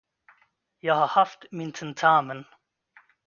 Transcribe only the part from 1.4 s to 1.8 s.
min